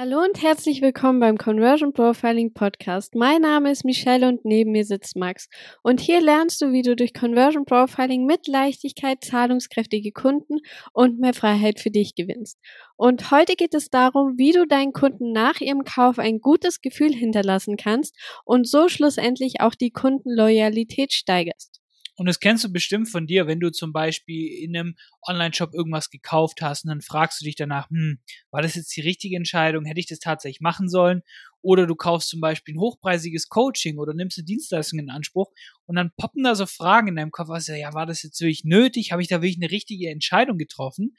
Hallo 0.00 0.20
und 0.22 0.40
herzlich 0.40 0.80
willkommen 0.80 1.18
beim 1.18 1.36
Conversion 1.36 1.92
Profiling 1.92 2.54
Podcast. 2.54 3.16
Mein 3.16 3.42
Name 3.42 3.72
ist 3.72 3.84
Michelle 3.84 4.28
und 4.28 4.44
neben 4.44 4.70
mir 4.70 4.84
sitzt 4.84 5.16
Max. 5.16 5.48
Und 5.82 5.98
hier 5.98 6.20
lernst 6.20 6.62
du, 6.62 6.70
wie 6.70 6.82
du 6.82 6.94
durch 6.94 7.12
Conversion 7.12 7.64
Profiling 7.64 8.24
mit 8.24 8.46
Leichtigkeit 8.46 9.24
zahlungskräftige 9.24 10.12
Kunden 10.12 10.58
und 10.92 11.18
mehr 11.18 11.34
Freiheit 11.34 11.80
für 11.80 11.90
dich 11.90 12.14
gewinnst. 12.14 12.60
Und 12.96 13.32
heute 13.32 13.56
geht 13.56 13.74
es 13.74 13.90
darum, 13.90 14.34
wie 14.36 14.52
du 14.52 14.68
deinen 14.68 14.92
Kunden 14.92 15.32
nach 15.32 15.60
ihrem 15.60 15.82
Kauf 15.82 16.20
ein 16.20 16.38
gutes 16.38 16.80
Gefühl 16.80 17.12
hinterlassen 17.12 17.76
kannst 17.76 18.14
und 18.44 18.68
so 18.68 18.88
schlussendlich 18.88 19.60
auch 19.62 19.74
die 19.74 19.90
Kundenloyalität 19.90 21.12
steigerst. 21.12 21.77
Und 22.18 22.26
das 22.26 22.40
kennst 22.40 22.64
du 22.64 22.72
bestimmt 22.72 23.08
von 23.08 23.28
dir, 23.28 23.46
wenn 23.46 23.60
du 23.60 23.70
zum 23.70 23.92
Beispiel 23.92 24.48
in 24.60 24.76
einem 24.76 24.96
Online-Shop 25.22 25.72
irgendwas 25.72 26.10
gekauft 26.10 26.60
hast 26.62 26.84
und 26.84 26.88
dann 26.88 27.00
fragst 27.00 27.40
du 27.40 27.44
dich 27.44 27.54
danach, 27.54 27.88
hm, 27.90 28.18
war 28.50 28.60
das 28.60 28.74
jetzt 28.74 28.94
die 28.96 29.02
richtige 29.02 29.36
Entscheidung? 29.36 29.84
Hätte 29.84 30.00
ich 30.00 30.06
das 30.08 30.18
tatsächlich 30.18 30.60
machen 30.60 30.88
sollen? 30.88 31.22
Oder 31.62 31.86
du 31.86 31.94
kaufst 31.94 32.28
zum 32.28 32.40
Beispiel 32.40 32.74
ein 32.74 32.80
hochpreisiges 32.80 33.48
Coaching 33.48 33.98
oder 33.98 34.14
nimmst 34.14 34.36
eine 34.36 34.46
Dienstleistung 34.46 34.98
in 34.98 35.10
Anspruch 35.10 35.52
und 35.86 35.94
dann 35.94 36.10
poppen 36.16 36.42
da 36.42 36.56
so 36.56 36.66
Fragen 36.66 37.06
in 37.06 37.14
deinem 37.16 37.30
Kopf, 37.30 37.50
also, 37.50 37.72
ja, 37.72 37.94
war 37.94 38.06
das 38.06 38.24
jetzt 38.24 38.40
wirklich 38.40 38.64
nötig? 38.64 39.12
Habe 39.12 39.22
ich 39.22 39.28
da 39.28 39.36
wirklich 39.40 39.58
eine 39.62 39.70
richtige 39.70 40.10
Entscheidung 40.10 40.58
getroffen? 40.58 41.16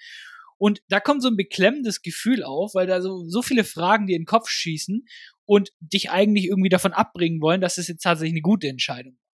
Und 0.58 0.82
da 0.90 1.00
kommt 1.00 1.22
so 1.22 1.30
ein 1.30 1.38
beklemmendes 1.38 2.02
Gefühl 2.02 2.44
auf, 2.44 2.76
weil 2.76 2.88
da 2.88 3.02
so, 3.02 3.24
so 3.30 3.42
viele 3.42 3.64
Fragen 3.64 4.08
dir 4.08 4.18
in 4.18 4.24
den 4.24 4.26
Kopf 4.26 4.50
schießen 4.50 5.08
und 5.46 5.72
dich 5.80 6.12
eigentlich 6.12 6.48
irgendwie 6.48 6.68
davon 6.70 6.92
abbringen 6.92 7.42
wollen, 7.42 7.62
dass 7.62 7.78
es 7.78 7.88
jetzt 7.88 8.02
tatsächlich 8.04 8.34
eine 8.34 8.42
gute 8.42 8.68
Entscheidung 8.68 9.14
war. 9.14 9.29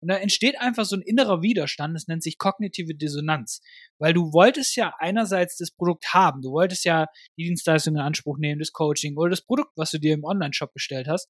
Und 0.00 0.08
da 0.08 0.16
entsteht 0.16 0.60
einfach 0.60 0.84
so 0.84 0.96
ein 0.96 1.02
innerer 1.02 1.42
Widerstand, 1.42 1.94
das 1.94 2.06
nennt 2.06 2.22
sich 2.22 2.38
kognitive 2.38 2.94
Dissonanz. 2.94 3.60
Weil 3.98 4.12
du 4.12 4.32
wolltest 4.32 4.76
ja 4.76 4.94
einerseits 4.98 5.56
das 5.56 5.70
Produkt 5.70 6.12
haben, 6.12 6.42
du 6.42 6.50
wolltest 6.50 6.84
ja 6.84 7.06
die 7.36 7.44
Dienstleistung 7.44 7.94
in 7.94 8.00
Anspruch 8.00 8.38
nehmen, 8.38 8.58
das 8.58 8.72
Coaching 8.72 9.16
oder 9.16 9.30
das 9.30 9.42
Produkt, 9.42 9.72
was 9.76 9.90
du 9.90 9.98
dir 9.98 10.14
im 10.14 10.24
Online-Shop 10.24 10.72
bestellt 10.72 11.08
hast. 11.08 11.28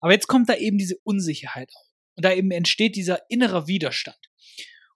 Aber 0.00 0.12
jetzt 0.12 0.26
kommt 0.26 0.48
da 0.48 0.54
eben 0.54 0.78
diese 0.78 0.96
Unsicherheit 1.04 1.70
auf. 1.74 1.86
Und 2.16 2.24
da 2.24 2.32
eben 2.32 2.50
entsteht 2.50 2.96
dieser 2.96 3.20
innere 3.30 3.66
Widerstand. 3.68 4.18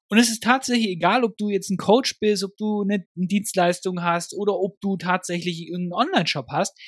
Und 0.09 0.19
es 0.19 0.31
ist 0.31 0.43
tatsächlich 0.43 0.89
egal, 0.89 1.25
ob 1.25 1.37
du 1.37 1.49
jetzt 1.49 1.71
ein 1.71 1.79
Coach 1.79 2.19
bist, 2.21 2.45
ob 2.45 2.57
du 2.57 2.83
eine 2.83 3.05
Dienstleistung 3.15 4.03
hast 4.03 4.35
oder 4.35 4.55
ob 4.55 4.81
du 4.81 4.97
tatsächlich 4.97 5.63
irgendeinen 5.63 6.09
Online-Shop 6.09 6.47
hast 6.51 6.79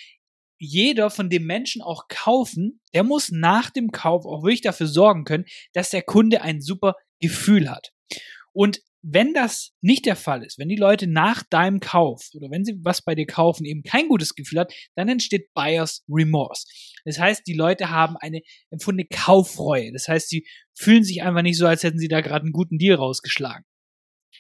jeder 0.59 1.11
von 1.11 1.31
dem 1.31 1.47
Menschen 1.47 1.83
auch 1.83 2.09
kaufen, 2.09 2.81
der 2.95 3.05
muss 3.05 3.31
nach 3.31 3.71
dem 3.71 3.91
Kauf 3.91 4.27
auch 4.27 4.43
wirklich 4.43 4.63
dafür 4.63 4.87
sorgen 4.87 5.25
können, 5.25 5.45
dass 5.73 5.91
der 5.91 6.03
Kunde 6.03 6.43
ein 6.43 6.61
super 6.61 6.95
Gefühl 7.21 7.71
hat. 7.71 7.93
Und 8.53 8.81
wenn 9.03 9.33
das 9.33 9.73
nicht 9.81 10.07
der 10.07 10.17
Fall 10.17 10.45
ist, 10.45 10.59
wenn 10.59 10.69
die 10.69 10.77
Leute 10.77 11.07
nach 11.07 11.43
deinem 11.45 11.81
Kauf 11.81 12.31
oder 12.35 12.51
wenn 12.51 12.65
sie 12.65 12.79
was 12.83 13.03
bei 13.03 13.15
dir 13.15 13.27
kaufen 13.27 13.65
eben 13.65 13.83
kein 13.83 14.09
gutes 14.09 14.35
Gefühl 14.35 14.61
hat, 14.61 14.75
dann 14.97 15.09
entsteht 15.09 15.53
Buyers 15.55 16.05
Remorse. 16.09 16.67
Das 17.05 17.19
heißt, 17.19 17.47
die 17.47 17.55
Leute 17.55 17.91
haben 17.91 18.17
eine 18.17 18.41
empfundene 18.71 19.09
Kaufreue. 19.09 19.93
Das 19.93 20.09
heißt, 20.09 20.29
sie 20.29 20.47
fühlen 20.75 21.05
sich 21.05 21.23
einfach 21.23 21.43
nicht 21.43 21.59
so, 21.59 21.67
als 21.67 21.85
hätten 21.85 21.99
sie 21.99 22.09
da 22.09 22.21
gerade 22.21 22.45
einen 22.45 22.53
guten 22.53 22.79
Deal 22.79 22.97
rausgeschlagen. 22.97 23.65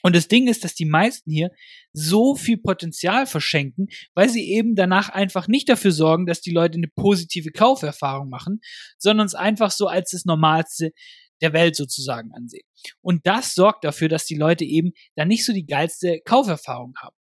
Und 0.02 0.14
das 0.14 0.28
Ding 0.28 0.48
ist, 0.48 0.64
dass 0.64 0.74
die 0.74 0.84
meisten 0.84 1.30
hier 1.30 1.50
so 1.92 2.34
viel 2.34 2.58
Potenzial 2.58 3.26
verschenken, 3.26 3.88
weil 4.14 4.28
sie 4.28 4.50
eben 4.52 4.74
danach 4.74 5.08
einfach 5.08 5.48
nicht 5.48 5.68
dafür 5.68 5.92
sorgen, 5.92 6.26
dass 6.26 6.40
die 6.40 6.52
Leute 6.52 6.76
eine 6.76 6.88
positive 6.88 7.50
Kauferfahrung 7.50 8.28
machen, 8.28 8.60
sondern 8.98 9.26
es 9.26 9.34
einfach 9.34 9.70
so 9.70 9.86
als 9.86 10.10
das 10.10 10.24
Normalste 10.24 10.92
der 11.40 11.52
Welt 11.52 11.76
sozusagen 11.76 12.32
ansehen. 12.32 12.66
Und 13.00 13.26
das 13.26 13.54
sorgt 13.54 13.84
dafür, 13.84 14.08
dass 14.08 14.24
die 14.24 14.36
Leute 14.36 14.64
eben 14.64 14.92
dann 15.16 15.28
nicht 15.28 15.44
so 15.44 15.52
die 15.52 15.66
geilste 15.66 16.20
Kauferfahrung 16.24 16.94
haben. 17.00 17.16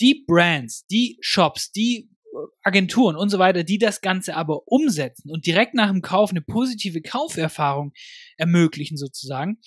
Die 0.00 0.24
Brands, 0.26 0.86
die 0.86 1.18
Shops, 1.20 1.70
die 1.70 2.10
äh, 2.24 2.38
Agenturen 2.62 3.16
und 3.16 3.30
so 3.30 3.38
weiter, 3.38 3.62
die 3.62 3.78
das 3.78 4.00
Ganze 4.00 4.36
aber 4.36 4.66
umsetzen 4.66 5.30
und 5.30 5.46
direkt 5.46 5.74
nach 5.74 5.90
dem 5.90 6.02
Kauf 6.02 6.30
eine 6.30 6.42
positive 6.42 7.00
Kauferfahrung 7.00 7.92
ermöglichen 8.36 8.96
sozusagen, 8.96 9.58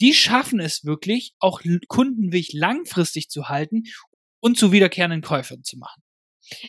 die 0.00 0.14
schaffen 0.14 0.60
es 0.60 0.84
wirklich, 0.84 1.34
auch 1.38 1.60
Kunden 1.88 2.32
wirklich 2.32 2.52
langfristig 2.52 3.28
zu 3.28 3.48
halten 3.48 3.84
und 4.40 4.58
zu 4.58 4.72
wiederkehrenden 4.72 5.22
Käufern 5.22 5.62
zu 5.62 5.78
machen. 5.78 6.02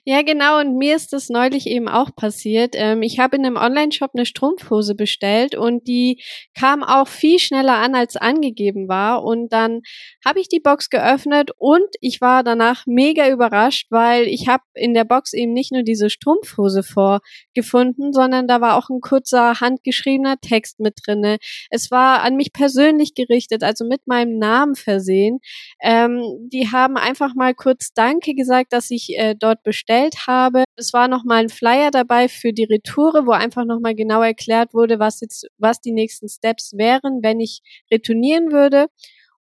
Ja, 0.05 0.21
genau. 0.21 0.59
Und 0.59 0.77
mir 0.77 0.95
ist 0.95 1.13
das 1.13 1.29
neulich 1.29 1.67
eben 1.67 1.87
auch 1.87 2.15
passiert. 2.15 2.75
Ähm, 2.77 3.01
ich 3.01 3.19
habe 3.19 3.35
in 3.35 3.45
einem 3.45 3.57
Online-Shop 3.57 4.11
eine 4.13 4.25
Strumpfhose 4.25 4.95
bestellt 4.95 5.55
und 5.55 5.87
die 5.87 6.21
kam 6.57 6.83
auch 6.83 7.07
viel 7.07 7.39
schneller 7.39 7.77
an, 7.77 7.95
als 7.95 8.15
angegeben 8.15 8.87
war. 8.87 9.23
Und 9.23 9.51
dann 9.53 9.81
habe 10.25 10.39
ich 10.39 10.47
die 10.49 10.59
Box 10.59 10.89
geöffnet 10.89 11.51
und 11.57 11.87
ich 11.99 12.21
war 12.21 12.43
danach 12.43 12.85
mega 12.85 13.29
überrascht, 13.29 13.87
weil 13.89 14.27
ich 14.27 14.47
habe 14.47 14.63
in 14.73 14.93
der 14.93 15.03
Box 15.03 15.33
eben 15.33 15.53
nicht 15.53 15.71
nur 15.71 15.83
diese 15.83 16.09
Strumpfhose 16.09 16.83
vorgefunden, 16.83 18.13
sondern 18.13 18.47
da 18.47 18.61
war 18.61 18.77
auch 18.77 18.89
ein 18.89 19.01
kurzer 19.01 19.59
handgeschriebener 19.59 20.39
Text 20.41 20.79
mit 20.79 20.95
drinne. 21.05 21.37
Es 21.69 21.91
war 21.91 22.21
an 22.21 22.35
mich 22.35 22.53
persönlich 22.53 23.13
gerichtet, 23.15 23.63
also 23.63 23.85
mit 23.85 24.07
meinem 24.07 24.37
Namen 24.37 24.75
versehen. 24.75 25.39
Ähm, 25.81 26.23
die 26.51 26.71
haben 26.71 26.97
einfach 26.97 27.33
mal 27.35 27.53
kurz 27.53 27.93
Danke 27.93 28.33
gesagt, 28.33 28.73
dass 28.73 28.91
ich 28.91 29.17
äh, 29.17 29.35
dort 29.37 29.63
bestellt 29.71 30.27
habe. 30.27 30.65
Es 30.75 30.91
war 30.91 31.07
noch 31.07 31.23
mal 31.23 31.37
ein 31.37 31.49
Flyer 31.49 31.91
dabei 31.91 32.27
für 32.27 32.51
die 32.51 32.65
Retoure, 32.65 33.25
wo 33.25 33.31
einfach 33.31 33.63
noch 33.63 33.79
mal 33.79 33.95
genau 33.95 34.21
erklärt 34.21 34.73
wurde, 34.73 34.99
was 34.99 35.21
jetzt, 35.21 35.47
was 35.57 35.79
die 35.79 35.93
nächsten 35.93 36.27
Steps 36.27 36.73
wären, 36.77 37.19
wenn 37.23 37.39
ich 37.39 37.61
retournieren 37.89 38.51
würde. 38.51 38.87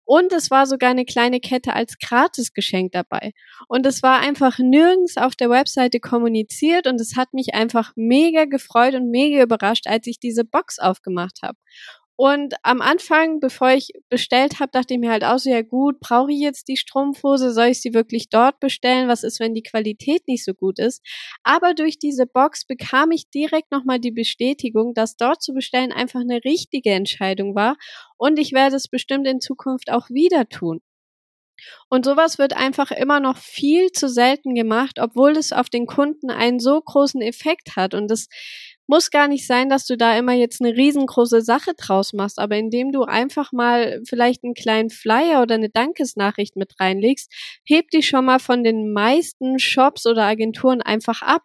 Und 0.05 0.31
es 0.33 0.51
war 0.51 0.65
sogar 0.67 0.91
eine 0.91 1.05
kleine 1.05 1.39
Kette 1.39 1.73
als 1.73 1.97
Gratisgeschenk 1.99 2.91
dabei. 2.91 3.31
Und 3.67 3.85
es 3.85 4.01
war 4.03 4.19
einfach 4.19 4.59
nirgends 4.59 5.17
auf 5.17 5.35
der 5.35 5.49
Webseite 5.49 5.99
kommuniziert 5.99 6.87
und 6.87 7.01
es 7.01 7.15
hat 7.15 7.33
mich 7.33 7.53
einfach 7.55 7.93
mega 7.95 8.45
gefreut 8.45 8.95
und 8.95 9.09
mega 9.09 9.41
überrascht, 9.43 9.87
als 9.87 10.05
ich 10.07 10.19
diese 10.19 10.45
Box 10.45 10.79
aufgemacht 10.79 11.39
habe. 11.43 11.57
Und 12.21 12.55
am 12.63 12.81
Anfang, 12.81 13.39
bevor 13.39 13.69
ich 13.69 13.93
bestellt 14.09 14.59
habe, 14.59 14.71
dachte 14.73 14.93
ich 14.93 14.99
mir 14.99 15.09
halt 15.09 15.23
auch 15.23 15.37
so, 15.37 15.49
ja 15.49 15.61
gut, 15.61 16.01
brauche 16.01 16.33
ich 16.33 16.39
jetzt 16.41 16.67
die 16.67 16.75
Strumpfhose? 16.75 17.53
Soll 17.53 17.67
ich 17.67 17.81
sie 17.81 17.93
wirklich 17.93 18.27
dort 18.27 18.59
bestellen? 18.59 19.07
Was 19.07 19.23
ist, 19.23 19.39
wenn 19.39 19.53
die 19.53 19.63
Qualität 19.63 20.27
nicht 20.27 20.43
so 20.43 20.53
gut 20.53 20.79
ist? 20.79 21.01
Aber 21.43 21.73
durch 21.73 21.97
diese 21.97 22.25
Box 22.25 22.65
bekam 22.65 23.11
ich 23.11 23.29
direkt 23.29 23.71
nochmal 23.71 23.99
die 24.01 24.11
Bestätigung, 24.11 24.93
dass 24.93 25.15
dort 25.15 25.41
zu 25.41 25.53
bestellen 25.53 25.93
einfach 25.93 26.19
eine 26.19 26.43
richtige 26.43 26.91
Entscheidung 26.91 27.55
war. 27.55 27.77
Und 28.17 28.37
ich 28.37 28.51
werde 28.51 28.75
es 28.75 28.89
bestimmt 28.89 29.25
in 29.25 29.39
Zukunft 29.39 29.89
auch 29.89 30.09
wieder 30.09 30.49
tun. 30.49 30.81
Und 31.89 32.05
sowas 32.05 32.37
wird 32.37 32.53
einfach 32.53 32.91
immer 32.91 33.19
noch 33.19 33.37
viel 33.37 33.91
zu 33.91 34.09
selten 34.09 34.55
gemacht, 34.55 34.99
obwohl 34.99 35.31
es 35.31 35.51
auf 35.51 35.69
den 35.69 35.85
Kunden 35.85 36.29
einen 36.29 36.59
so 36.59 36.81
großen 36.81 37.21
Effekt 37.21 37.75
hat. 37.75 37.93
Und 37.93 38.09
das 38.09 38.27
muss 38.89 39.11
gar 39.11 39.27
nicht 39.27 39.45
sein, 39.45 39.69
dass 39.69 39.85
du 39.85 39.97
da 39.97 40.17
immer 40.17 40.33
jetzt 40.33 40.61
eine 40.61 40.75
riesengroße 40.75 41.41
Sache 41.41 41.73
draus 41.77 42.11
machst, 42.11 42.39
aber 42.39 42.57
indem 42.57 42.91
du 42.91 43.03
einfach 43.03 43.51
mal 43.51 44.01
vielleicht 44.07 44.43
einen 44.43 44.55
kleinen 44.55 44.89
Flyer 44.89 45.43
oder 45.43 45.55
eine 45.55 45.69
Dankesnachricht 45.69 46.55
mit 46.55 46.79
reinlegst, 46.79 47.31
hebt 47.63 47.93
dich 47.93 48.07
schon 48.07 48.25
mal 48.25 48.39
von 48.39 48.63
den 48.63 48.91
meisten 48.91 49.59
Shops 49.59 50.07
oder 50.07 50.23
Agenturen 50.23 50.81
einfach 50.81 51.21
ab. 51.21 51.43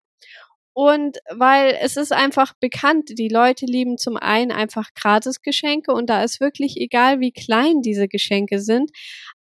Und 0.72 1.18
weil 1.30 1.78
es 1.82 1.96
ist 1.96 2.12
einfach 2.12 2.54
bekannt, 2.60 3.10
die 3.10 3.28
Leute 3.28 3.64
lieben 3.66 3.96
zum 3.96 4.16
einen 4.16 4.50
einfach 4.50 4.88
Gratisgeschenke 4.94 5.92
und 5.92 6.10
da 6.10 6.24
ist 6.24 6.40
wirklich 6.40 6.78
egal, 6.78 7.20
wie 7.20 7.30
klein 7.30 7.80
diese 7.80 8.08
Geschenke 8.08 8.58
sind. 8.58 8.90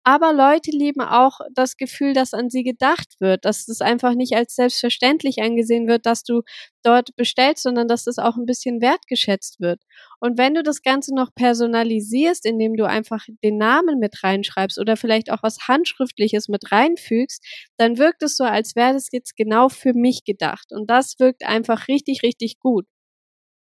Aber 0.06 0.34
Leute 0.34 0.72
lieben 0.72 1.00
auch 1.02 1.40
das 1.54 1.78
Gefühl, 1.78 2.14
dass 2.14 2.34
an 2.34 2.50
sie 2.50 2.64
gedacht 2.64 3.16
wird, 3.20 3.46
dass 3.46 3.68
es 3.70 3.80
einfach 3.82 4.16
nicht 4.16 4.34
als 4.36 4.56
selbstverständlich 4.56 5.42
angesehen 5.42 5.88
wird, 5.88 6.06
dass 6.06 6.24
du 6.24 6.42
dort 6.84 7.16
bestellst, 7.16 7.64
sondern 7.64 7.88
dass 7.88 8.04
das 8.04 8.18
auch 8.18 8.36
ein 8.36 8.46
bisschen 8.46 8.82
wertgeschätzt 8.82 9.62
wird. 9.62 9.82
Und 10.20 10.38
wenn 10.38 10.54
du 10.56 10.64
das 10.64 10.82
Ganze 10.82 11.16
noch 11.16 11.34
personalisierst, 11.34 12.46
indem 12.46 12.76
du 12.76 12.86
einfach 12.86 13.26
den 13.44 13.58
Namen 13.58 14.00
mit 14.00 14.24
reinschreibst 14.24 14.78
oder 14.78 14.98
vielleicht 14.98 15.32
auch 15.32 15.42
was 15.42 15.68
Handschriftliches 15.70 16.50
mit 16.50 16.72
reinfügst, 16.72 17.42
dann 17.78 17.98
wirkt 17.98 18.24
es 18.24 18.36
so, 18.36 18.44
als 18.44 18.76
wäre 18.76 18.94
das 18.94 19.08
jetzt 19.14 19.38
genau 19.38 19.70
für 19.70 19.94
mich 19.94 20.26
gedacht. 20.26 20.74
Und 20.74 20.90
das 20.90 21.16
wirkt 21.20 21.46
einfach 21.46 21.88
richtig, 21.88 22.24
richtig 22.24 22.60
gut. 22.60 22.86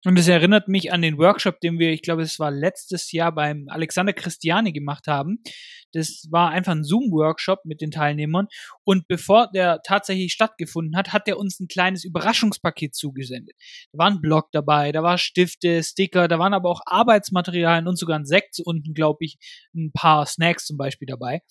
Und 0.05 0.17
es 0.17 0.29
erinnert 0.29 0.69
mich 0.69 0.93
an 0.93 1.01
den 1.01 1.17
Workshop, 1.17 1.59
den 1.59 1.77
wir, 1.77 1.91
ich 1.91 2.01
glaube, 2.01 2.21
es 2.21 2.39
war 2.39 2.51
letztes 2.51 3.11
Jahr 3.11 3.33
beim 3.33 3.65
Alexander 3.67 4.13
Christiani 4.13 4.71
gemacht 4.71 5.07
haben. 5.07 5.43
Das 5.91 6.25
war 6.29 6.51
einfach 6.51 6.71
ein 6.71 6.85
Zoom-Workshop 6.85 7.65
mit 7.65 7.81
den 7.81 7.91
Teilnehmern. 7.91 8.47
Und 8.85 9.09
bevor 9.09 9.49
der 9.51 9.81
tatsächlich 9.83 10.31
stattgefunden 10.31 10.95
hat, 10.95 11.11
hat 11.11 11.27
er 11.27 11.37
uns 11.37 11.59
ein 11.59 11.67
kleines 11.67 12.05
Überraschungspaket 12.05 12.95
zugesendet. 12.95 13.55
Da 13.91 13.99
war 13.99 14.07
ein 14.07 14.21
Blog 14.21 14.49
dabei, 14.53 14.93
da 14.93 15.03
war 15.03 15.17
Stifte, 15.17 15.83
Sticker, 15.83 16.29
da 16.29 16.39
waren 16.39 16.53
aber 16.53 16.69
auch 16.69 16.81
Arbeitsmaterialien 16.85 17.87
und 17.87 17.97
sogar 17.97 18.17
ein 18.17 18.25
Sekt 18.25 18.59
und, 18.63 18.95
glaube 18.95 19.25
ich, 19.25 19.37
ein 19.75 19.91
paar 19.91 20.25
Snacks 20.25 20.65
zum 20.65 20.77
Beispiel 20.77 21.07
dabei. 21.07 21.41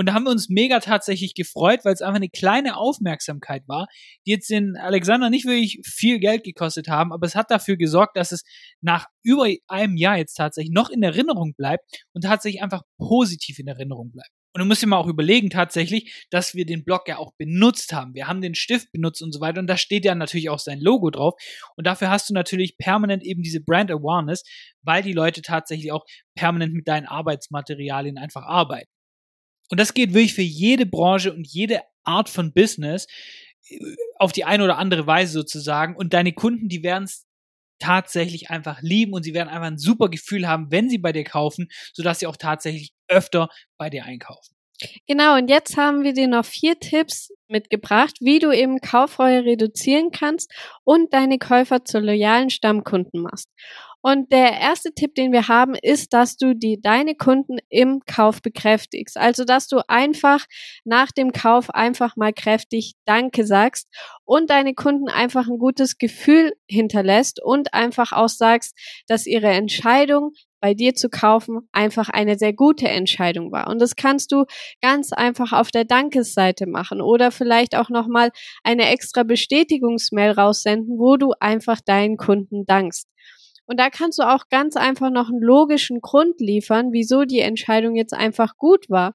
Und 0.00 0.06
da 0.06 0.14
haben 0.14 0.24
wir 0.24 0.30
uns 0.30 0.48
mega 0.48 0.80
tatsächlich 0.80 1.34
gefreut, 1.34 1.80
weil 1.84 1.92
es 1.92 2.00
einfach 2.00 2.16
eine 2.16 2.30
kleine 2.30 2.78
Aufmerksamkeit 2.78 3.68
war, 3.68 3.86
die 4.24 4.30
jetzt 4.30 4.48
den 4.48 4.78
Alexander 4.78 5.28
nicht 5.28 5.44
wirklich 5.44 5.78
viel 5.84 6.20
Geld 6.20 6.42
gekostet 6.42 6.88
haben, 6.88 7.12
aber 7.12 7.26
es 7.26 7.34
hat 7.34 7.50
dafür 7.50 7.76
gesorgt, 7.76 8.16
dass 8.16 8.32
es 8.32 8.42
nach 8.80 9.08
über 9.22 9.46
einem 9.68 9.98
Jahr 9.98 10.16
jetzt 10.16 10.36
tatsächlich 10.36 10.72
noch 10.72 10.88
in 10.88 11.02
Erinnerung 11.02 11.52
bleibt 11.54 11.84
und 12.14 12.22
tatsächlich 12.22 12.62
einfach 12.62 12.80
positiv 12.96 13.58
in 13.58 13.66
Erinnerung 13.66 14.10
bleibt. 14.10 14.30
Und 14.54 14.60
du 14.60 14.64
musst 14.64 14.80
dir 14.82 14.86
mal 14.86 14.96
auch 14.96 15.06
überlegen 15.06 15.50
tatsächlich, 15.50 16.26
dass 16.30 16.54
wir 16.54 16.64
den 16.64 16.82
Blog 16.82 17.06
ja 17.06 17.18
auch 17.18 17.34
benutzt 17.36 17.92
haben. 17.92 18.14
Wir 18.14 18.26
haben 18.26 18.40
den 18.40 18.54
Stift 18.54 18.92
benutzt 18.92 19.20
und 19.20 19.32
so 19.32 19.42
weiter 19.42 19.60
und 19.60 19.66
da 19.66 19.76
steht 19.76 20.06
ja 20.06 20.14
natürlich 20.14 20.48
auch 20.48 20.60
sein 20.60 20.80
Logo 20.80 21.10
drauf. 21.10 21.34
Und 21.76 21.86
dafür 21.86 22.08
hast 22.08 22.30
du 22.30 22.32
natürlich 22.32 22.78
permanent 22.78 23.22
eben 23.22 23.42
diese 23.42 23.60
Brand 23.60 23.90
Awareness, 23.90 24.44
weil 24.80 25.02
die 25.02 25.12
Leute 25.12 25.42
tatsächlich 25.42 25.92
auch 25.92 26.06
permanent 26.34 26.72
mit 26.72 26.88
deinen 26.88 27.04
Arbeitsmaterialien 27.04 28.16
einfach 28.16 28.46
arbeiten. 28.46 28.88
Und 29.70 29.80
das 29.80 29.94
geht 29.94 30.12
wirklich 30.12 30.34
für 30.34 30.42
jede 30.42 30.86
Branche 30.86 31.32
und 31.32 31.46
jede 31.46 31.80
Art 32.04 32.28
von 32.28 32.52
Business 32.52 33.06
äh, 33.68 33.78
auf 34.16 34.32
die 34.32 34.44
eine 34.44 34.64
oder 34.64 34.78
andere 34.78 35.06
Weise 35.06 35.32
sozusagen. 35.32 35.96
Und 35.96 36.12
deine 36.12 36.32
Kunden, 36.32 36.68
die 36.68 36.82
werden 36.82 37.04
es 37.04 37.26
tatsächlich 37.78 38.50
einfach 38.50 38.82
lieben 38.82 39.14
und 39.14 39.22
sie 39.22 39.34
werden 39.34 39.48
einfach 39.48 39.68
ein 39.68 39.78
super 39.78 40.08
Gefühl 40.08 40.46
haben, 40.46 40.70
wenn 40.70 40.90
sie 40.90 40.98
bei 40.98 41.12
dir 41.12 41.24
kaufen, 41.24 41.68
sodass 41.94 42.20
sie 42.20 42.26
auch 42.26 42.36
tatsächlich 42.36 42.92
öfter 43.08 43.48
bei 43.78 43.88
dir 43.90 44.04
einkaufen. 44.04 44.54
Genau, 45.06 45.36
und 45.36 45.48
jetzt 45.48 45.76
haben 45.76 46.04
wir 46.04 46.14
dir 46.14 46.28
noch 46.28 46.44
vier 46.44 46.78
Tipps 46.78 47.30
mitgebracht, 47.48 48.16
wie 48.20 48.38
du 48.38 48.50
eben 48.50 48.80
Kaufreue 48.80 49.44
reduzieren 49.44 50.10
kannst 50.10 50.50
und 50.84 51.12
deine 51.12 51.38
Käufer 51.38 51.84
zu 51.84 51.98
loyalen 51.98 52.50
Stammkunden 52.50 53.22
machst. 53.22 53.48
Und 54.02 54.32
der 54.32 54.58
erste 54.58 54.92
Tipp, 54.94 55.14
den 55.14 55.32
wir 55.32 55.48
haben, 55.48 55.74
ist, 55.74 56.12
dass 56.14 56.36
du 56.36 56.54
die, 56.54 56.80
deine 56.80 57.14
Kunden 57.14 57.58
im 57.68 58.00
Kauf 58.06 58.40
bekräftigst. 58.40 59.16
Also, 59.16 59.44
dass 59.44 59.68
du 59.68 59.80
einfach 59.88 60.46
nach 60.84 61.12
dem 61.12 61.32
Kauf 61.32 61.70
einfach 61.70 62.16
mal 62.16 62.32
kräftig 62.32 62.94
Danke 63.04 63.46
sagst 63.46 63.88
und 64.24 64.48
deine 64.48 64.74
Kunden 64.74 65.08
einfach 65.08 65.48
ein 65.48 65.58
gutes 65.58 65.98
Gefühl 65.98 66.52
hinterlässt 66.66 67.42
und 67.42 67.74
einfach 67.74 68.12
auch 68.12 68.28
sagst, 68.28 68.74
dass 69.06 69.26
ihre 69.26 69.48
Entscheidung 69.48 70.32
bei 70.60 70.74
dir 70.74 70.94
zu 70.94 71.08
kaufen 71.08 71.60
einfach 71.72 72.08
eine 72.10 72.38
sehr 72.38 72.52
gute 72.52 72.88
Entscheidung 72.88 73.50
war. 73.50 73.68
Und 73.68 73.80
das 73.80 73.96
kannst 73.96 74.30
du 74.32 74.44
ganz 74.82 75.12
einfach 75.12 75.52
auf 75.52 75.70
der 75.70 75.84
Dankesseite 75.84 76.66
machen 76.66 77.00
oder 77.00 77.30
vielleicht 77.30 77.76
auch 77.76 77.88
nochmal 77.88 78.30
eine 78.62 78.88
extra 78.90 79.22
Bestätigungsmail 79.22 80.32
raussenden, 80.32 80.98
wo 80.98 81.16
du 81.16 81.32
einfach 81.40 81.80
deinen 81.80 82.16
Kunden 82.16 82.66
dankst. 82.66 83.08
Und 83.70 83.78
da 83.78 83.88
kannst 83.88 84.18
du 84.18 84.24
auch 84.24 84.48
ganz 84.50 84.74
einfach 84.74 85.10
noch 85.10 85.28
einen 85.28 85.40
logischen 85.40 86.00
Grund 86.00 86.40
liefern, 86.40 86.88
wieso 86.90 87.22
die 87.22 87.38
Entscheidung 87.38 87.94
jetzt 87.94 88.12
einfach 88.12 88.56
gut 88.56 88.90
war. 88.90 89.14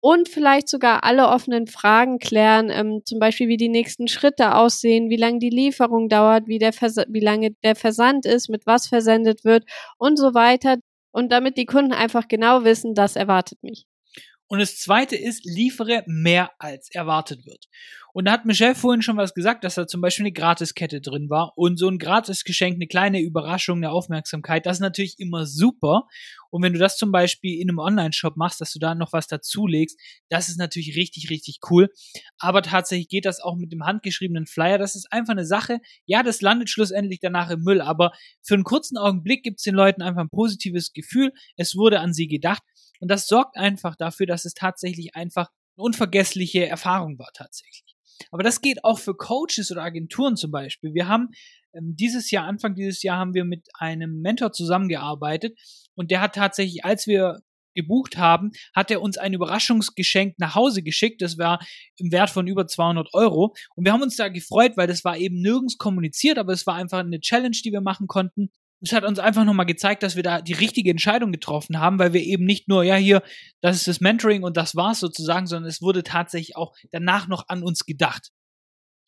Und 0.00 0.28
vielleicht 0.28 0.68
sogar 0.68 1.04
alle 1.04 1.28
offenen 1.28 1.68
Fragen 1.68 2.18
klären, 2.18 2.68
ähm, 2.68 3.02
zum 3.04 3.20
Beispiel 3.20 3.46
wie 3.46 3.56
die 3.56 3.68
nächsten 3.68 4.08
Schritte 4.08 4.56
aussehen, 4.56 5.08
wie 5.08 5.16
lange 5.16 5.38
die 5.38 5.50
Lieferung 5.50 6.08
dauert, 6.08 6.48
wie, 6.48 6.58
der 6.58 6.72
wie 6.72 7.20
lange 7.20 7.52
der 7.62 7.76
Versand 7.76 8.26
ist, 8.26 8.48
mit 8.48 8.66
was 8.66 8.88
versendet 8.88 9.44
wird 9.44 9.62
und 9.98 10.18
so 10.18 10.34
weiter. 10.34 10.78
Und 11.12 11.30
damit 11.30 11.56
die 11.56 11.66
Kunden 11.66 11.92
einfach 11.92 12.26
genau 12.26 12.64
wissen, 12.64 12.96
das 12.96 13.14
erwartet 13.14 13.62
mich. 13.62 13.86
Und 14.48 14.58
das 14.58 14.78
zweite 14.78 15.14
ist, 15.14 15.44
liefere 15.44 16.02
mehr 16.06 16.50
als 16.58 16.90
erwartet 16.90 17.46
wird. 17.46 17.68
Und 18.14 18.26
da 18.26 18.32
hat 18.32 18.44
Michelle 18.44 18.74
vorhin 18.74 19.00
schon 19.00 19.16
was 19.16 19.32
gesagt, 19.32 19.64
dass 19.64 19.76
da 19.76 19.86
zum 19.86 20.02
Beispiel 20.02 20.24
eine 20.24 20.32
Gratiskette 20.32 21.00
drin 21.00 21.30
war 21.30 21.52
und 21.56 21.78
so 21.78 21.88
ein 21.88 21.98
Gratisgeschenk, 21.98 22.74
eine 22.74 22.86
kleine 22.86 23.20
Überraschung, 23.22 23.78
eine 23.78 23.90
Aufmerksamkeit, 23.90 24.66
das 24.66 24.76
ist 24.76 24.80
natürlich 24.82 25.18
immer 25.18 25.46
super. 25.46 26.06
Und 26.50 26.62
wenn 26.62 26.74
du 26.74 26.78
das 26.78 26.98
zum 26.98 27.10
Beispiel 27.10 27.58
in 27.58 27.70
einem 27.70 27.78
Online-Shop 27.78 28.36
machst, 28.36 28.60
dass 28.60 28.72
du 28.72 28.78
da 28.78 28.94
noch 28.94 29.14
was 29.14 29.28
dazulegst, 29.28 29.98
das 30.28 30.50
ist 30.50 30.58
natürlich 30.58 30.94
richtig, 30.94 31.30
richtig 31.30 31.60
cool. 31.70 31.88
Aber 32.38 32.60
tatsächlich 32.60 33.08
geht 33.08 33.24
das 33.24 33.40
auch 33.40 33.56
mit 33.56 33.72
dem 33.72 33.84
handgeschriebenen 33.86 34.46
Flyer. 34.46 34.76
Das 34.76 34.94
ist 34.94 35.10
einfach 35.10 35.32
eine 35.32 35.46
Sache. 35.46 35.78
Ja, 36.04 36.22
das 36.22 36.42
landet 36.42 36.68
schlussendlich 36.68 37.20
danach 37.20 37.48
im 37.48 37.62
Müll, 37.62 37.80
aber 37.80 38.12
für 38.42 38.54
einen 38.54 38.64
kurzen 38.64 38.98
Augenblick 38.98 39.42
gibt 39.42 39.60
es 39.60 39.64
den 39.64 39.74
Leuten 39.74 40.02
einfach 40.02 40.20
ein 40.20 40.28
positives 40.28 40.92
Gefühl. 40.92 41.32
Es 41.56 41.76
wurde 41.76 42.00
an 42.00 42.12
sie 42.12 42.28
gedacht. 42.28 42.62
Und 43.00 43.10
das 43.10 43.26
sorgt 43.26 43.56
einfach 43.56 43.96
dafür, 43.96 44.26
dass 44.26 44.44
es 44.44 44.52
tatsächlich 44.52 45.16
einfach 45.16 45.48
eine 45.76 45.84
unvergessliche 45.86 46.66
Erfahrung 46.66 47.18
war 47.18 47.30
tatsächlich. 47.32 47.91
Aber 48.30 48.42
das 48.42 48.60
geht 48.60 48.84
auch 48.84 48.98
für 48.98 49.14
Coaches 49.14 49.70
oder 49.70 49.82
Agenturen 49.82 50.36
zum 50.36 50.50
Beispiel. 50.50 50.94
Wir 50.94 51.08
haben 51.08 51.28
ähm, 51.74 51.94
dieses 51.96 52.30
Jahr, 52.30 52.46
Anfang 52.46 52.74
dieses 52.74 53.02
Jahr, 53.02 53.18
haben 53.18 53.34
wir 53.34 53.44
mit 53.44 53.68
einem 53.74 54.20
Mentor 54.20 54.52
zusammengearbeitet 54.52 55.58
und 55.94 56.10
der 56.10 56.20
hat 56.20 56.34
tatsächlich, 56.34 56.84
als 56.84 57.06
wir 57.06 57.40
gebucht 57.74 58.18
haben, 58.18 58.50
hat 58.74 58.90
er 58.90 59.00
uns 59.00 59.16
ein 59.16 59.32
Überraschungsgeschenk 59.32 60.34
nach 60.38 60.54
Hause 60.54 60.82
geschickt. 60.82 61.22
Das 61.22 61.38
war 61.38 61.58
im 61.96 62.12
Wert 62.12 62.30
von 62.30 62.46
über 62.46 62.66
200 62.66 63.14
Euro. 63.14 63.54
Und 63.74 63.86
wir 63.86 63.92
haben 63.92 64.02
uns 64.02 64.16
da 64.16 64.28
gefreut, 64.28 64.72
weil 64.76 64.86
das 64.86 65.04
war 65.04 65.16
eben 65.16 65.40
nirgends 65.40 65.78
kommuniziert, 65.78 66.38
aber 66.38 66.52
es 66.52 66.66
war 66.66 66.74
einfach 66.74 66.98
eine 66.98 67.20
Challenge, 67.20 67.56
die 67.64 67.72
wir 67.72 67.80
machen 67.80 68.06
konnten 68.06 68.50
es 68.82 68.92
hat 68.92 69.04
uns 69.04 69.18
einfach 69.18 69.44
nochmal 69.44 69.66
gezeigt, 69.66 70.02
dass 70.02 70.16
wir 70.16 70.22
da 70.22 70.42
die 70.42 70.52
richtige 70.52 70.90
Entscheidung 70.90 71.30
getroffen 71.30 71.78
haben, 71.78 71.98
weil 71.98 72.12
wir 72.12 72.22
eben 72.22 72.44
nicht 72.44 72.68
nur, 72.68 72.82
ja, 72.82 72.96
hier, 72.96 73.22
das 73.60 73.76
ist 73.76 73.88
das 73.88 74.00
Mentoring 74.00 74.42
und 74.42 74.56
das 74.56 74.74
war's 74.74 74.98
sozusagen, 74.98 75.46
sondern 75.46 75.68
es 75.68 75.80
wurde 75.80 76.02
tatsächlich 76.02 76.56
auch 76.56 76.74
danach 76.90 77.28
noch 77.28 77.48
an 77.48 77.62
uns 77.62 77.86
gedacht. 77.86 78.32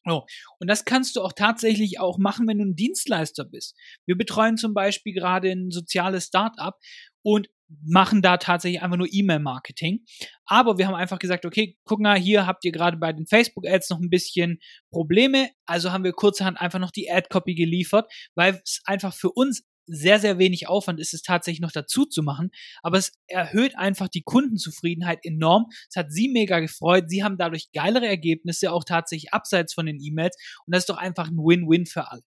So. 0.06 0.26
Und 0.60 0.68
das 0.68 0.84
kannst 0.84 1.16
du 1.16 1.22
auch 1.22 1.32
tatsächlich 1.32 1.98
auch 1.98 2.18
machen, 2.18 2.46
wenn 2.46 2.58
du 2.58 2.64
ein 2.64 2.76
Dienstleister 2.76 3.44
bist. 3.44 3.76
Wir 4.06 4.16
betreuen 4.16 4.56
zum 4.56 4.74
Beispiel 4.74 5.14
gerade 5.14 5.50
ein 5.50 5.70
soziales 5.70 6.26
Startup 6.26 6.78
und 7.22 7.48
machen 7.82 8.22
da 8.22 8.36
tatsächlich 8.36 8.82
einfach 8.82 8.96
nur 8.96 9.08
E-Mail-Marketing. 9.10 10.04
Aber 10.46 10.78
wir 10.78 10.86
haben 10.86 10.94
einfach 10.94 11.18
gesagt, 11.18 11.46
okay, 11.46 11.76
guck 11.84 12.00
mal, 12.00 12.18
hier 12.18 12.46
habt 12.46 12.64
ihr 12.64 12.72
gerade 12.72 12.96
bei 12.96 13.12
den 13.12 13.26
Facebook-Ads 13.26 13.90
noch 13.90 14.00
ein 14.00 14.10
bisschen 14.10 14.58
Probleme. 14.90 15.50
Also 15.66 15.92
haben 15.92 16.04
wir 16.04 16.12
kurzerhand 16.12 16.60
einfach 16.60 16.78
noch 16.78 16.90
die 16.90 17.10
Ad-Copy 17.10 17.54
geliefert, 17.54 18.10
weil 18.34 18.60
es 18.64 18.80
einfach 18.84 19.14
für 19.14 19.30
uns 19.30 19.64
sehr, 19.86 20.18
sehr 20.18 20.38
wenig 20.38 20.68
Aufwand 20.68 21.00
ist 21.00 21.14
es 21.14 21.22
tatsächlich 21.22 21.60
noch 21.60 21.72
dazu 21.72 22.04
zu 22.06 22.22
machen. 22.22 22.50
Aber 22.82 22.98
es 22.98 23.12
erhöht 23.26 23.76
einfach 23.76 24.08
die 24.08 24.22
Kundenzufriedenheit 24.22 25.20
enorm. 25.22 25.66
Es 25.88 25.96
hat 25.96 26.10
sie 26.10 26.28
mega 26.28 26.60
gefreut. 26.60 27.04
Sie 27.08 27.22
haben 27.22 27.36
dadurch 27.36 27.70
geilere 27.72 28.06
Ergebnisse, 28.06 28.72
auch 28.72 28.84
tatsächlich 28.84 29.32
abseits 29.32 29.74
von 29.74 29.86
den 29.86 30.00
E-Mails. 30.00 30.36
Und 30.66 30.74
das 30.74 30.82
ist 30.82 30.90
doch 30.90 30.96
einfach 30.96 31.28
ein 31.28 31.36
Win-Win 31.36 31.86
für 31.86 32.10
alle. 32.10 32.22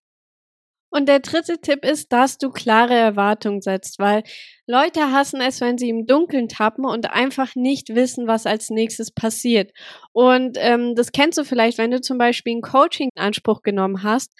Und 0.90 1.08
der 1.08 1.20
dritte 1.20 1.60
Tipp 1.60 1.84
ist, 1.84 2.12
dass 2.12 2.38
du 2.38 2.50
klare 2.50 2.94
Erwartungen 2.94 3.60
setzt, 3.60 3.98
weil 3.98 4.22
Leute 4.66 5.12
hassen 5.12 5.40
es, 5.40 5.60
wenn 5.60 5.78
sie 5.78 5.88
im 5.90 6.06
Dunkeln 6.06 6.48
tappen 6.48 6.84
und 6.84 7.10
einfach 7.10 7.54
nicht 7.54 7.94
wissen, 7.94 8.26
was 8.26 8.46
als 8.46 8.70
nächstes 8.70 9.10
passiert. 9.10 9.72
Und 10.12 10.56
ähm, 10.60 10.94
das 10.94 11.12
kennst 11.12 11.38
du 11.38 11.44
vielleicht, 11.44 11.78
wenn 11.78 11.90
du 11.90 12.00
zum 12.00 12.18
Beispiel 12.18 12.52
einen 12.52 12.62
Coaching 12.62 13.10
in 13.14 13.22
Anspruch 13.22 13.62
genommen 13.62 14.02
hast 14.02 14.30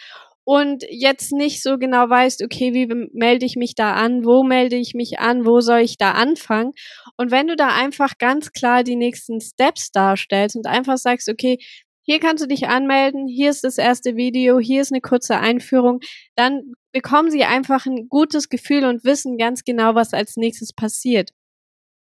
und 0.51 0.83
jetzt 0.89 1.31
nicht 1.33 1.63
so 1.63 1.77
genau 1.77 2.09
weißt, 2.09 2.43
okay, 2.43 2.73
wie 2.73 2.87
melde 3.13 3.45
ich 3.45 3.57
mich 3.57 3.75
da 3.75 3.93
an, 3.93 4.25
wo 4.25 4.43
melde 4.43 4.77
ich 4.77 4.95
mich 4.95 5.19
an, 5.19 5.45
wo 5.45 5.61
soll 5.61 5.81
ich 5.81 5.99
da 5.99 6.13
anfangen? 6.13 6.73
Und 7.19 7.31
wenn 7.31 7.49
du 7.49 7.55
da 7.55 7.69
einfach 7.69 8.17
ganz 8.17 8.53
klar 8.53 8.83
die 8.83 8.97
nächsten 8.97 9.43
Steps 9.43 9.93
darstellst 9.93 10.57
und 10.57 10.67
einfach 10.67 10.97
sagst, 10.97 11.29
okay, 11.29 11.59
hier 12.09 12.21
kannst 12.21 12.43
du 12.43 12.49
dich 12.49 12.69
anmelden, 12.69 13.29
hier 13.29 13.51
ist 13.51 13.65
das 13.65 13.77
erste 13.77 14.17
Video, 14.17 14.59
hier 14.59 14.81
ist 14.81 14.91
eine 14.91 15.03
kurze 15.03 15.37
Einführung, 15.37 16.01
dann 16.37 16.73
bekommen 16.91 17.31
sie 17.31 17.45
einfach 17.45 17.85
ein 17.85 18.09
gutes 18.09 18.49
Gefühl 18.49 18.85
und 18.85 19.05
wissen 19.05 19.37
ganz 19.37 19.63
genau, 19.63 19.95
was 19.95 20.15
als 20.15 20.39
nächstes 20.39 20.73
passiert. 20.73 21.33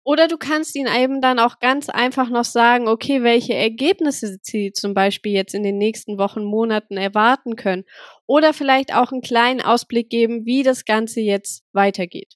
Oder 0.04 0.28
du 0.28 0.36
kannst 0.36 0.76
ihnen 0.76 0.94
eben 0.94 1.22
dann 1.22 1.38
auch 1.38 1.60
ganz 1.60 1.88
einfach 1.88 2.28
noch 2.28 2.44
sagen, 2.44 2.88
okay, 2.88 3.22
welche 3.22 3.54
Ergebnisse 3.54 4.36
sie 4.42 4.70
zum 4.72 4.92
Beispiel 4.92 5.32
jetzt 5.32 5.54
in 5.54 5.62
den 5.62 5.78
nächsten 5.78 6.18
Wochen, 6.18 6.44
Monaten 6.44 6.98
erwarten 6.98 7.56
können. 7.56 7.84
Oder 8.26 8.52
vielleicht 8.52 8.94
auch 8.94 9.12
einen 9.12 9.22
kleinen 9.22 9.62
Ausblick 9.62 10.10
geben, 10.10 10.44
wie 10.44 10.62
das 10.62 10.84
Ganze 10.84 11.20
jetzt 11.22 11.64
weitergeht. 11.72 12.35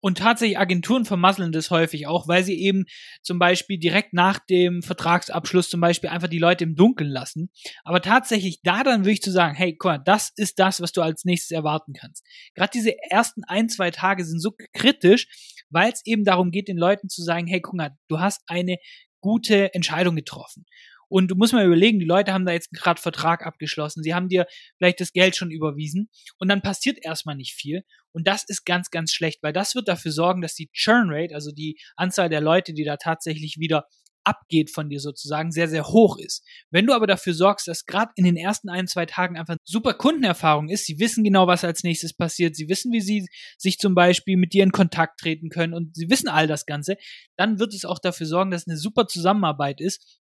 Und 0.00 0.18
tatsächlich 0.18 0.58
Agenturen 0.58 1.04
vermasseln 1.04 1.50
das 1.50 1.70
häufig 1.70 2.06
auch, 2.06 2.28
weil 2.28 2.44
sie 2.44 2.60
eben 2.60 2.84
zum 3.22 3.38
Beispiel 3.38 3.78
direkt 3.78 4.12
nach 4.12 4.38
dem 4.38 4.82
Vertragsabschluss 4.82 5.68
zum 5.68 5.80
Beispiel 5.80 6.10
einfach 6.10 6.28
die 6.28 6.38
Leute 6.38 6.64
im 6.64 6.76
Dunkeln 6.76 7.10
lassen. 7.10 7.50
Aber 7.84 8.00
tatsächlich 8.00 8.60
da 8.62 8.84
dann 8.84 9.04
wirklich 9.04 9.22
zu 9.22 9.32
sagen, 9.32 9.56
hey, 9.56 9.76
guck 9.76 9.90
mal, 9.90 9.98
das 9.98 10.30
ist 10.36 10.58
das, 10.58 10.80
was 10.80 10.92
du 10.92 11.02
als 11.02 11.24
nächstes 11.24 11.50
erwarten 11.50 11.94
kannst. 11.94 12.24
Gerade 12.54 12.70
diese 12.72 12.94
ersten 13.10 13.42
ein, 13.44 13.68
zwei 13.68 13.90
Tage 13.90 14.24
sind 14.24 14.40
so 14.40 14.52
kritisch, 14.72 15.26
weil 15.70 15.92
es 15.92 16.02
eben 16.04 16.24
darum 16.24 16.50
geht, 16.50 16.68
den 16.68 16.78
Leuten 16.78 17.08
zu 17.08 17.22
sagen, 17.22 17.46
hey, 17.46 17.60
guck 17.60 17.74
mal, 17.74 17.90
du 18.08 18.20
hast 18.20 18.42
eine 18.46 18.76
gute 19.20 19.74
Entscheidung 19.74 20.14
getroffen. 20.14 20.64
Und 21.08 21.30
du 21.30 21.34
musst 21.34 21.52
mal 21.52 21.66
überlegen, 21.66 21.98
die 21.98 22.04
Leute 22.04 22.32
haben 22.32 22.46
da 22.46 22.52
jetzt 22.52 22.70
gerade 22.72 23.00
Vertrag 23.00 23.44
abgeschlossen, 23.46 24.02
sie 24.02 24.14
haben 24.14 24.28
dir 24.28 24.46
vielleicht 24.76 25.00
das 25.00 25.12
Geld 25.12 25.36
schon 25.36 25.50
überwiesen 25.50 26.10
und 26.38 26.48
dann 26.48 26.62
passiert 26.62 26.98
erstmal 27.02 27.36
nicht 27.36 27.54
viel. 27.54 27.82
Und 28.12 28.26
das 28.26 28.44
ist 28.48 28.64
ganz, 28.64 28.90
ganz 28.90 29.12
schlecht, 29.12 29.42
weil 29.42 29.52
das 29.52 29.74
wird 29.74 29.88
dafür 29.88 30.12
sorgen, 30.12 30.42
dass 30.42 30.54
die 30.54 30.70
Churn 30.72 31.08
Rate, 31.10 31.34
also 31.34 31.52
die 31.52 31.78
Anzahl 31.96 32.28
der 32.28 32.40
Leute, 32.40 32.74
die 32.74 32.84
da 32.84 32.96
tatsächlich 32.96 33.58
wieder 33.58 33.86
abgeht 34.28 34.70
von 34.70 34.90
dir 34.90 35.00
sozusagen, 35.00 35.50
sehr, 35.50 35.68
sehr 35.68 35.86
hoch 35.86 36.18
ist. 36.18 36.44
Wenn 36.70 36.86
du 36.86 36.92
aber 36.92 37.06
dafür 37.06 37.32
sorgst, 37.32 37.66
dass 37.66 37.86
gerade 37.86 38.12
in 38.14 38.24
den 38.24 38.36
ersten 38.36 38.68
ein, 38.68 38.86
zwei 38.86 39.06
Tagen 39.06 39.38
einfach 39.38 39.56
super 39.64 39.94
Kundenerfahrung 39.94 40.68
ist, 40.68 40.84
sie 40.84 40.98
wissen 40.98 41.24
genau, 41.24 41.46
was 41.46 41.64
als 41.64 41.82
nächstes 41.82 42.12
passiert, 42.12 42.54
sie 42.54 42.68
wissen, 42.68 42.92
wie 42.92 43.00
sie 43.00 43.26
sich 43.56 43.78
zum 43.78 43.94
Beispiel 43.94 44.36
mit 44.36 44.52
dir 44.52 44.64
in 44.64 44.72
Kontakt 44.72 45.20
treten 45.20 45.48
können 45.48 45.72
und 45.72 45.96
sie 45.96 46.10
wissen 46.10 46.28
all 46.28 46.46
das 46.46 46.66
Ganze, 46.66 46.96
dann 47.36 47.58
wird 47.58 47.72
es 47.72 47.86
auch 47.86 47.98
dafür 47.98 48.26
sorgen, 48.26 48.50
dass 48.50 48.68
eine 48.68 48.76
super 48.76 49.06
Zusammenarbeit 49.06 49.80
ist 49.80 50.18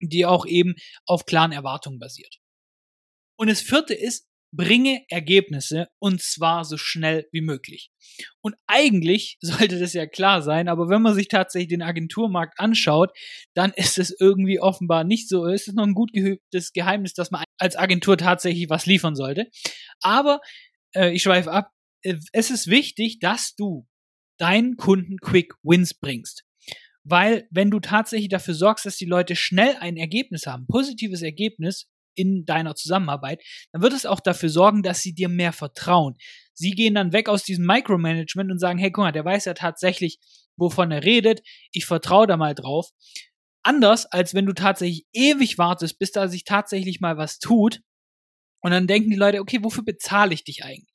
die 0.00 0.26
auch 0.26 0.46
eben 0.46 0.74
auf 1.06 1.26
klaren 1.26 1.52
Erwartungen 1.52 1.98
basiert. 1.98 2.38
Und 3.36 3.48
das 3.48 3.60
vierte 3.60 3.94
ist, 3.94 4.28
bringe 4.56 5.04
Ergebnisse 5.08 5.88
und 5.98 6.22
zwar 6.22 6.64
so 6.64 6.76
schnell 6.76 7.26
wie 7.32 7.40
möglich. 7.40 7.90
Und 8.40 8.54
eigentlich 8.66 9.38
sollte 9.40 9.78
das 9.78 9.92
ja 9.92 10.06
klar 10.06 10.42
sein, 10.42 10.68
aber 10.68 10.88
wenn 10.88 11.02
man 11.02 11.14
sich 11.14 11.28
tatsächlich 11.28 11.68
den 11.68 11.82
Agenturmarkt 11.82 12.58
anschaut, 12.58 13.10
dann 13.54 13.72
ist 13.76 13.98
es 13.98 14.14
irgendwie 14.18 14.60
offenbar 14.60 15.04
nicht 15.04 15.28
so. 15.28 15.46
Es 15.46 15.66
ist 15.66 15.74
noch 15.74 15.84
ein 15.84 15.94
gut 15.94 16.12
gehübtes 16.12 16.72
Geheimnis, 16.72 17.14
dass 17.14 17.30
man 17.30 17.44
als 17.58 17.76
Agentur 17.76 18.16
tatsächlich 18.16 18.70
was 18.70 18.86
liefern 18.86 19.16
sollte. 19.16 19.48
Aber 20.00 20.40
äh, 20.94 21.10
ich 21.10 21.22
schweife 21.22 21.50
ab. 21.50 21.70
Äh, 22.02 22.16
es 22.32 22.50
ist 22.50 22.68
wichtig, 22.68 23.18
dass 23.18 23.54
du 23.56 23.86
deinen 24.38 24.76
Kunden 24.76 25.18
Quick 25.18 25.54
Wins 25.62 25.94
bringst. 25.94 26.44
Weil 27.04 27.46
wenn 27.50 27.70
du 27.70 27.80
tatsächlich 27.80 28.30
dafür 28.30 28.54
sorgst, 28.54 28.86
dass 28.86 28.96
die 28.96 29.04
Leute 29.04 29.36
schnell 29.36 29.76
ein 29.80 29.96
Ergebnis 29.96 30.46
haben, 30.46 30.66
positives 30.66 31.22
Ergebnis, 31.22 31.86
in 32.14 32.44
deiner 32.46 32.74
Zusammenarbeit, 32.74 33.42
dann 33.72 33.82
wird 33.82 33.92
es 33.92 34.06
auch 34.06 34.20
dafür 34.20 34.48
sorgen, 34.48 34.82
dass 34.82 35.02
sie 35.02 35.14
dir 35.14 35.28
mehr 35.28 35.52
vertrauen. 35.52 36.16
Sie 36.52 36.70
gehen 36.70 36.94
dann 36.94 37.12
weg 37.12 37.28
aus 37.28 37.42
diesem 37.42 37.66
Micromanagement 37.66 38.50
und 38.50 38.58
sagen, 38.58 38.78
hey, 38.78 38.90
guck 38.90 39.04
mal, 39.04 39.12
der 39.12 39.24
weiß 39.24 39.44
ja 39.46 39.54
tatsächlich, 39.54 40.18
wovon 40.56 40.90
er 40.90 41.04
redet, 41.04 41.42
ich 41.72 41.86
vertraue 41.86 42.26
da 42.26 42.36
mal 42.36 42.54
drauf. 42.54 42.90
Anders, 43.62 44.06
als 44.06 44.34
wenn 44.34 44.46
du 44.46 44.52
tatsächlich 44.52 45.06
ewig 45.12 45.58
wartest, 45.58 45.98
bis 45.98 46.12
da 46.12 46.28
sich 46.28 46.44
tatsächlich 46.44 47.00
mal 47.00 47.16
was 47.16 47.38
tut. 47.38 47.80
Und 48.60 48.70
dann 48.70 48.86
denken 48.86 49.10
die 49.10 49.16
Leute, 49.16 49.40
okay, 49.40 49.62
wofür 49.62 49.84
bezahle 49.84 50.34
ich 50.34 50.44
dich 50.44 50.64
eigentlich? 50.64 50.93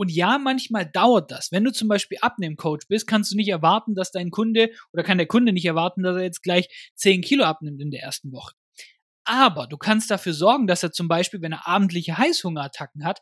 Und 0.00 0.10
ja, 0.10 0.38
manchmal 0.38 0.90
dauert 0.90 1.30
das. 1.30 1.52
Wenn 1.52 1.62
du 1.62 1.72
zum 1.72 1.86
Beispiel 1.86 2.16
Abnehmcoach 2.22 2.88
bist, 2.88 3.06
kannst 3.06 3.32
du 3.32 3.36
nicht 3.36 3.48
erwarten, 3.48 3.94
dass 3.94 4.10
dein 4.10 4.30
Kunde 4.30 4.70
oder 4.94 5.02
kann 5.02 5.18
der 5.18 5.26
Kunde 5.26 5.52
nicht 5.52 5.66
erwarten, 5.66 6.02
dass 6.02 6.16
er 6.16 6.22
jetzt 6.22 6.42
gleich 6.42 6.68
10 6.94 7.20
Kilo 7.20 7.44
abnimmt 7.44 7.82
in 7.82 7.90
der 7.90 8.00
ersten 8.00 8.32
Woche. 8.32 8.54
Aber 9.24 9.66
du 9.66 9.76
kannst 9.76 10.10
dafür 10.10 10.32
sorgen, 10.32 10.66
dass 10.66 10.82
er 10.82 10.90
zum 10.90 11.06
Beispiel, 11.06 11.42
wenn 11.42 11.52
er 11.52 11.68
abendliche 11.68 12.16
Heißhungerattacken 12.16 13.04
hat, 13.04 13.20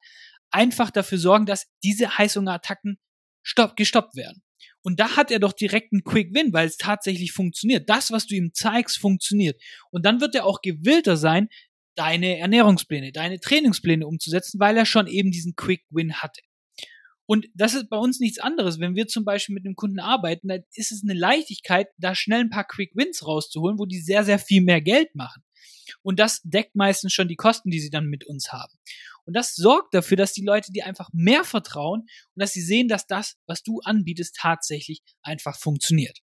einfach 0.53 0.93
dafür 0.93 1.19
sorgen, 1.19 1.47
dass 1.47 1.67
diese 1.83 2.17
Heißhungerattacken 2.17 3.01
stopp, 3.43 3.75
gestoppt 3.75 4.15
werden. 4.15 4.45
Und 4.85 5.01
da 5.01 5.17
hat 5.17 5.33
er 5.33 5.41
doch 5.41 5.55
direkt 5.55 5.93
einen 5.93 6.05
Quick 6.05 6.33
Win, 6.33 6.53
weil 6.53 6.69
es 6.69 6.77
tatsächlich 6.77 7.33
funktioniert. 7.33 7.91
Das, 7.91 8.13
was 8.13 8.27
du 8.27 8.37
ihm 8.37 8.53
zeigst, 8.55 8.99
funktioniert. 8.99 9.61
Und 9.91 10.07
dann 10.07 10.21
wird 10.21 10.37
er 10.37 10.47
auch 10.47 10.61
gewillter 10.63 11.17
sein, 11.17 11.49
deine 11.97 12.39
Ernährungspläne, 12.39 13.11
deine 13.11 13.41
Trainingspläne 13.41 14.07
umzusetzen, 14.07 14.61
weil 14.61 14.77
er 14.77 14.87
schon 14.87 15.09
eben 15.09 15.33
diesen 15.33 15.57
Quick 15.57 15.83
Win 15.91 16.15
hatte. 16.15 16.41
Und 17.31 17.47
das 17.55 17.75
ist 17.75 17.91
bei 17.91 17.99
uns 17.99 18.21
nichts 18.21 18.39
anderes. 18.39 18.81
Wenn 18.81 18.97
wir 18.97 19.07
zum 19.07 19.27
Beispiel 19.27 19.55
mit 19.55 19.67
einem 19.67 19.77
Kunden 19.77 20.01
arbeiten, 20.01 20.49
dann 20.49 20.63
ist 20.73 20.93
es 20.93 21.03
eine 21.03 21.13
Leichtigkeit, 21.13 21.89
da 21.99 22.15
schnell 22.15 22.41
ein 22.41 22.49
paar 22.49 22.67
Quick 22.67 22.93
Wins 22.95 23.27
rauszuholen, 23.27 23.79
wo 23.79 23.85
die 23.85 24.01
sehr, 24.01 24.25
sehr 24.25 24.39
viel 24.39 24.63
mehr 24.63 24.81
Geld 24.81 25.15
machen. 25.15 25.43
Und 26.01 26.19
das 26.19 26.41
deckt 26.43 26.75
meistens 26.75 27.13
schon 27.13 27.29
die 27.29 27.37
Kosten, 27.37 27.71
die 27.71 27.81
sie 27.81 27.91
dann 27.91 28.07
mit 28.07 28.25
uns 28.25 28.51
haben. 28.51 28.73
Und 29.27 29.35
das 29.35 29.55
sorgt 29.55 29.93
dafür, 29.93 30.17
dass 30.17 30.33
die 30.33 30.45
Leute 30.45 30.73
dir 30.73 30.87
einfach 30.87 31.11
mehr 31.13 31.45
vertrauen 31.45 32.01
und 32.01 32.41
dass 32.41 32.55
sie 32.55 32.63
sehen, 32.63 32.89
dass 32.89 33.07
das, 33.07 33.37
was 33.47 33.63
du 33.63 33.81
anbietest, 33.81 34.35
tatsächlich 34.35 35.03
einfach 35.21 35.59
funktioniert. 35.59 36.21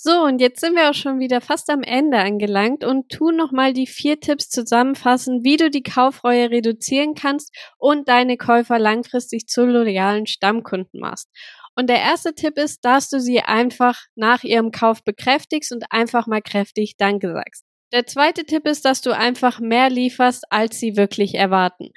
So, 0.00 0.22
und 0.22 0.40
jetzt 0.40 0.60
sind 0.60 0.76
wir 0.76 0.90
auch 0.90 0.94
schon 0.94 1.18
wieder 1.18 1.40
fast 1.40 1.68
am 1.70 1.82
Ende 1.82 2.18
angelangt 2.18 2.84
und 2.84 3.08
tun 3.08 3.36
nochmal 3.36 3.72
die 3.72 3.88
vier 3.88 4.20
Tipps 4.20 4.48
zusammenfassen, 4.48 5.42
wie 5.42 5.56
du 5.56 5.70
die 5.70 5.82
Kaufreue 5.82 6.50
reduzieren 6.50 7.14
kannst 7.14 7.52
und 7.78 8.08
deine 8.08 8.36
Käufer 8.36 8.78
langfristig 8.78 9.48
zu 9.48 9.64
loyalen 9.64 10.26
Stammkunden 10.26 11.00
machst. 11.00 11.28
Und 11.74 11.88
der 11.88 12.00
erste 12.00 12.34
Tipp 12.34 12.58
ist, 12.58 12.84
dass 12.84 13.08
du 13.08 13.20
sie 13.20 13.40
einfach 13.40 14.00
nach 14.14 14.44
ihrem 14.44 14.70
Kauf 14.70 15.02
bekräftigst 15.02 15.72
und 15.72 15.84
einfach 15.90 16.26
mal 16.26 16.42
kräftig 16.42 16.96
Danke 16.96 17.32
sagst. 17.32 17.64
Der 17.92 18.06
zweite 18.06 18.44
Tipp 18.44 18.66
ist, 18.66 18.84
dass 18.84 19.00
du 19.00 19.12
einfach 19.12 19.60
mehr 19.60 19.88
lieferst, 19.88 20.44
als 20.50 20.78
sie 20.78 20.96
wirklich 20.96 21.34
erwarten. 21.34 21.90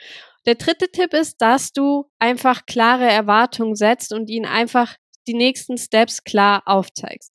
Der 0.45 0.55
dritte 0.55 0.89
Tipp 0.89 1.13
ist, 1.13 1.41
dass 1.41 1.71
du 1.71 2.09
einfach 2.17 2.65
klare 2.65 3.05
Erwartungen 3.05 3.75
setzt 3.75 4.13
und 4.13 4.29
ihnen 4.29 4.45
einfach 4.45 4.95
die 5.27 5.33
nächsten 5.33 5.77
Steps 5.77 6.23
klar 6.23 6.63
aufzeigst. 6.65 7.31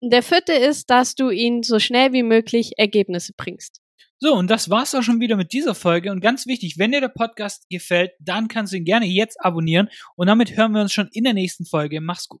Und 0.00 0.12
der 0.12 0.22
vierte 0.22 0.52
ist, 0.52 0.90
dass 0.90 1.14
du 1.14 1.30
ihnen 1.30 1.62
so 1.62 1.78
schnell 1.78 2.12
wie 2.12 2.22
möglich 2.22 2.72
Ergebnisse 2.78 3.32
bringst. 3.36 3.80
So, 4.20 4.34
und 4.34 4.50
das 4.50 4.68
war's 4.68 4.94
auch 4.94 5.02
schon 5.02 5.20
wieder 5.20 5.36
mit 5.36 5.52
dieser 5.52 5.74
Folge. 5.76 6.10
Und 6.10 6.20
ganz 6.20 6.46
wichtig, 6.46 6.76
wenn 6.76 6.90
dir 6.90 7.00
der 7.00 7.08
Podcast 7.08 7.68
gefällt, 7.68 8.12
dann 8.18 8.48
kannst 8.48 8.72
du 8.72 8.76
ihn 8.76 8.84
gerne 8.84 9.06
jetzt 9.06 9.40
abonnieren. 9.40 9.88
Und 10.16 10.26
damit 10.26 10.56
hören 10.56 10.72
wir 10.72 10.80
uns 10.80 10.92
schon 10.92 11.08
in 11.12 11.24
der 11.24 11.34
nächsten 11.34 11.66
Folge. 11.66 12.00
Mach's 12.00 12.28
gut. 12.28 12.40